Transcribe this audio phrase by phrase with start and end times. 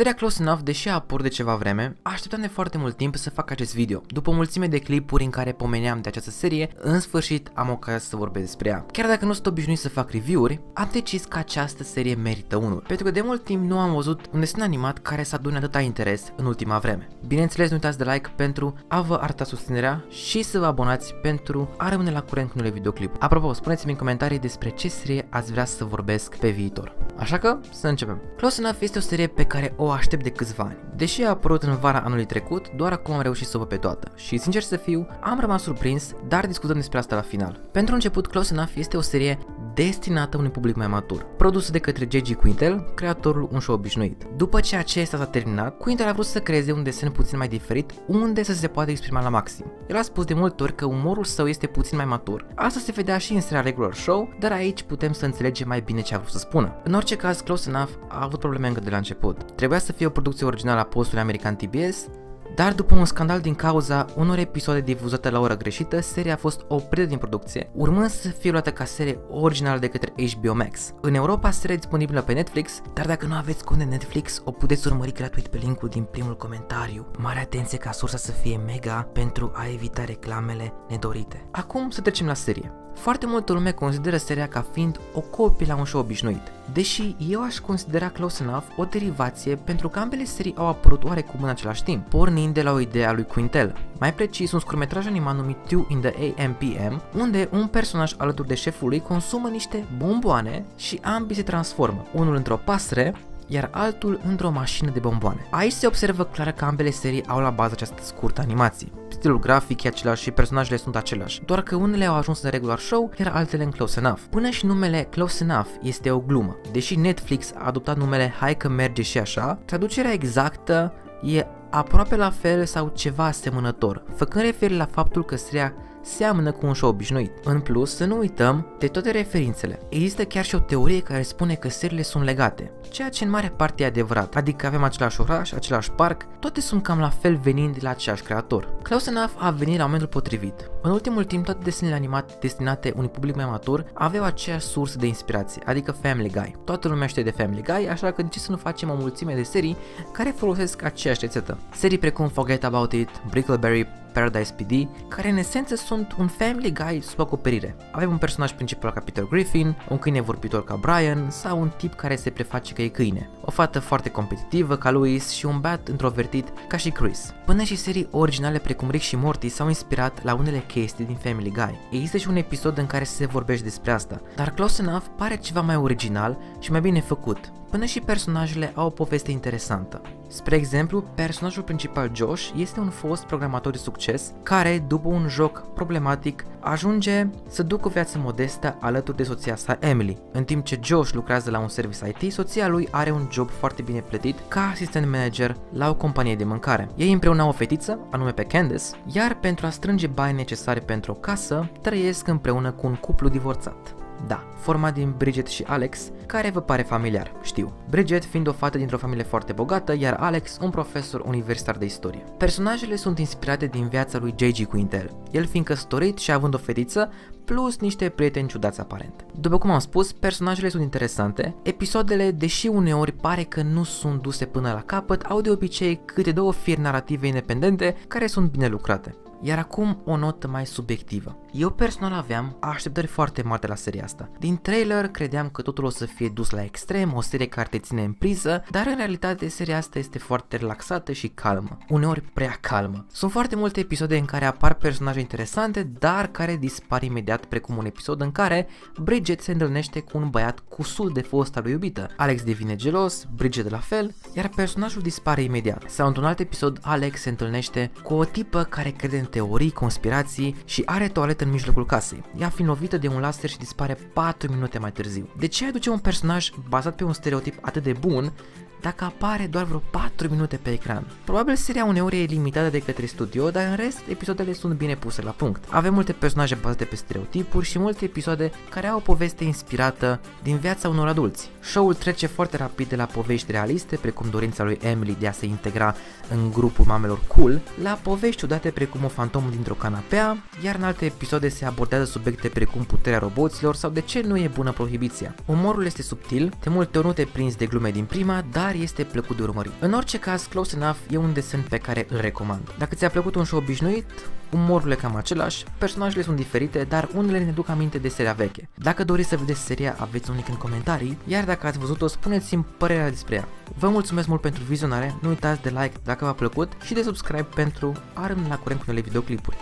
[0.00, 3.30] Seria Close Enough, deși a apărut de ceva vreme, așteptam de foarte mult timp să
[3.30, 4.02] fac acest video.
[4.06, 7.98] După o mulțime de clipuri în care pomeneam de această serie, în sfârșit am ocazia
[7.98, 8.84] să vorbesc despre ea.
[8.92, 12.84] Chiar dacă nu sunt obișnuit să fac review-uri, am decis că această serie merită unul,
[12.86, 15.80] pentru că de mult timp nu am văzut un desen animat care să adune atâta
[15.80, 17.08] interes în ultima vreme.
[17.26, 21.68] Bineînțeles, nu uitați de like pentru a vă arăta susținerea și să vă abonați pentru
[21.76, 23.20] a rămâne la curent cu noile videoclipuri.
[23.20, 26.96] Apropo, spuneți-mi în comentarii despre ce serie ați vrea să vorbesc pe viitor.
[27.20, 28.20] Așa că, să începem.
[28.36, 30.76] Close Enough este o serie pe care o aștept de câțiva ani.
[30.96, 33.76] Deși a apărut în vara anului trecut, doar acum am reușit să o văd pe
[33.76, 34.12] toată.
[34.16, 37.60] Și sincer să fiu, am rămas surprins, dar discutăm despre asta la final.
[37.72, 39.38] Pentru început, Close Enough este o serie
[39.74, 42.34] destinată unui public mai matur, produsă de către J.G.
[42.34, 44.24] Quintel, creatorul un show obișnuit.
[44.36, 47.92] După ce acesta s-a terminat, Quintel a vrut să creeze un desen puțin mai diferit,
[48.06, 49.72] unde să se poată exprima la maxim.
[49.88, 52.46] El a spus de multe ori că umorul său este puțin mai matur.
[52.54, 56.00] Asta se vedea și în seria regular show, dar aici putem să înțelegem mai bine
[56.00, 56.80] ce a vrut să spună.
[56.84, 59.52] În orice caz, Close Enough a avut probleme încă de la început.
[59.52, 62.06] Trebuia să fie o producție originală a postului american TBS,
[62.54, 66.64] dar după un scandal din cauza unor episoade difuzate la ora greșită, seria a fost
[66.68, 70.92] oprită din producție, urmând să fie luată ca serie originală de către HBO Max.
[71.00, 74.50] În Europa, seria e disponibilă pe Netflix, dar dacă nu aveți cont de Netflix, o
[74.50, 77.06] puteți urmări gratuit pe linkul din primul comentariu.
[77.18, 81.48] Mare atenție ca sursa să fie mega pentru a evita reclamele nedorite.
[81.50, 82.72] Acum să trecem la serie.
[82.94, 87.42] Foarte multă lume consideră seria ca fiind o copie la un show obișnuit, deși eu
[87.42, 91.82] aș considera Close Enough o derivație pentru că ambele serii au apărut oarecum în același
[91.82, 93.76] timp, pornind de la o idee a lui Quintel.
[93.98, 98.54] Mai precis, un scurtmetraj animat numit Two in the AMPM, unde un personaj alături de
[98.54, 103.14] șeful lui consumă niște bomboane și ambii se transformă, unul într-o pasăre,
[103.46, 105.46] iar altul într-o mașină de bomboane.
[105.50, 108.88] Aici se observă clar că ambele serii au la bază această scurtă animație.
[109.20, 112.78] Stilul grafic e același și personajele sunt aceleași, doar că unele au ajuns în regular
[112.78, 114.20] show, iar altele în Close Enough.
[114.30, 116.56] Până și numele Close Enough este o glumă.
[116.72, 122.30] Deși Netflix a adoptat numele Hai că merge și așa, traducerea exactă e aproape la
[122.30, 127.32] fel sau ceva asemănător, făcând referire la faptul că seria seamănă cu un show obișnuit.
[127.44, 129.78] În plus, să nu uităm de toate referințele.
[129.88, 133.52] Există chiar și o teorie care spune că serile sunt legate, ceea ce în mare
[133.56, 137.74] parte e adevărat, adică avem același oraș, același parc, toate sunt cam la fel venind
[137.74, 138.68] de la același creator.
[138.82, 140.70] Klaus Enough a venit la momentul potrivit.
[140.82, 145.06] În ultimul timp, toate desenele animate destinate unui public mai matur aveau aceeași sursă de
[145.06, 146.56] inspirație, adică Family Guy.
[146.64, 149.34] Toată lumea știe de Family Guy, așa că de ce să nu facem o mulțime
[149.34, 149.76] de serii
[150.12, 151.58] care folosesc aceeași rețetă?
[151.72, 157.00] Serii precum Forget About It, Brickleberry, Paradise PD, care în esență sunt un Family Guy
[157.00, 157.76] sub acoperire.
[157.92, 161.94] Avem un personaj principal ca Peter Griffin, un câine vorbitor ca Brian sau un tip
[161.94, 165.88] care se preface că e câine, o fată foarte competitivă ca Louis și un bat
[165.88, 167.34] introvertit ca și Chris.
[167.46, 171.50] Până și serii originale precum Rick și Morty s-au inspirat la unele chestii din Family
[171.50, 171.78] Guy.
[171.90, 175.60] Există și un episod în care se vorbește despre asta, dar Close Enough pare ceva
[175.60, 180.00] mai original și mai bine făcut, până și personajele au o poveste interesantă.
[180.28, 185.74] Spre exemplu, personajul principal Josh este un fost programator de succes care, după un joc
[185.74, 190.18] problematic, ajunge să ducă o viață modestă alături de soția sa Emily.
[190.32, 193.82] În timp ce Josh lucrează la un service IT, soția lui are un job foarte
[193.82, 196.88] bine plătit ca asistent manager la o companie de mâncare.
[196.96, 201.12] Ei împreună au o fetiță, anume pe Candace, iar pentru a strânge bani necesare pentru
[201.12, 203.99] o casă, trăiesc împreună cu un cuplu divorțat.
[204.26, 207.72] Da, format din Bridget și Alex, care vă pare familiar, știu.
[207.90, 212.24] Bridget fiind o fată dintr-o familie foarte bogată, iar Alex un profesor universitar de istorie.
[212.36, 214.66] Personajele sunt inspirate din viața lui J.G.
[214.66, 217.12] Quintel, el fiind căsătorit și având o fetiță,
[217.44, 219.24] plus niște prieteni ciudați aparent.
[219.40, 224.44] După cum am spus, personajele sunt interesante, episoadele, deși uneori pare că nu sunt duse
[224.44, 229.14] până la capăt, au de obicei câte două firi narrative independente care sunt bine lucrate.
[229.42, 231.38] Iar acum o notă mai subiectivă.
[231.52, 234.30] Eu personal aveam așteptări foarte mari de la seria asta.
[234.38, 237.78] Din trailer credeam că totul o să fie dus la extrem, o serie care te
[237.78, 242.56] ține în priză, dar în realitate seria asta este foarte relaxată și calmă, uneori prea
[242.60, 243.06] calmă.
[243.12, 247.84] Sunt foarte multe episoade în care apar personaje interesante, dar care dispar imediat, precum un
[247.84, 248.68] episod în care
[249.02, 252.10] Bridget se întâlnește cu un băiat cu sul de fosta lui iubită.
[252.16, 255.84] Alex devine gelos, Bridget de la fel, iar personajul dispare imediat.
[255.86, 260.56] Sau într-un alt episod, Alex se întâlnește cu o tipă care crede în teorii, conspirații
[260.64, 264.52] și are toaletă în mijlocul casei, ea fiind lovită de un laser și dispare 4
[264.52, 265.28] minute mai târziu.
[265.38, 268.32] De ce aduce un personaj bazat pe un stereotip atât de bun
[268.80, 271.06] dacă apare doar vreo 4 minute pe ecran.
[271.24, 275.22] Probabil seria uneori e limitată de către studio, dar în rest episoadele sunt bine puse
[275.22, 275.64] la punct.
[275.68, 280.56] Avem multe personaje bazate pe stereotipuri și multe episoade care au o poveste inspirată din
[280.56, 281.50] viața unor adulți.
[281.60, 285.46] Show-ul trece foarte rapid de la povești realiste, precum dorința lui Emily de a se
[285.46, 285.94] integra
[286.30, 291.04] în grupul mamelor cool, la povești ciudate precum o fantomă dintr-o canapea, iar în alte
[291.04, 295.34] episoade se abordează subiecte precum puterea roboților sau de ce nu e bună prohibiția.
[295.46, 298.78] Umorul este subtil, de multe ori nu te prinzi de glume din prima, dar dar
[298.80, 299.72] este plăcut de urmărit.
[299.80, 302.72] În orice caz, Close Enough e un desen pe care îl recomand.
[302.78, 304.04] Dacă ți-a plăcut un show obișnuit,
[304.52, 308.68] umorul e cam același, personajele sunt diferite, dar unele ne duc aminte de seria veche.
[308.74, 312.66] Dacă doriți să vedeți seria, aveți un link în comentarii, iar dacă ați văzut-o, spuneți-mi
[312.76, 313.48] părerea despre ea.
[313.78, 317.48] Vă mulțumesc mult pentru vizionare, nu uitați de like dacă v-a plăcut și de subscribe
[317.54, 319.56] pentru a rămâne la curent cu noile videoclipuri.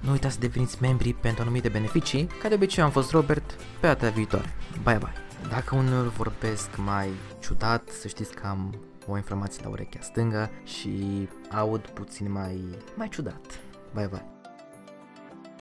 [0.00, 3.50] Nu uitați să deveniți membri pentru anumite beneficii, ca de obicei am fost Robert,
[3.80, 4.54] pe data viitoare.
[4.82, 5.21] Bye bye!
[5.48, 7.08] Dacă uneori vorbesc mai
[7.40, 8.74] ciudat, să știți că am
[9.06, 12.60] o inflamație la urechea stângă și aud puțin mai,
[12.96, 13.60] mai ciudat.
[13.94, 14.41] Bye bye!